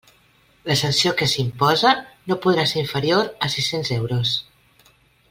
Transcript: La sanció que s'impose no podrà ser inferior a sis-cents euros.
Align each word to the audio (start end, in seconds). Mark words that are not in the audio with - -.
La 0.69 0.77
sanció 0.79 1.11
que 1.19 1.27
s'impose 1.33 1.91
no 2.31 2.37
podrà 2.47 2.65
ser 2.71 2.81
inferior 2.85 3.29
a 3.49 3.55
sis-cents 3.57 3.93
euros. 4.01 4.33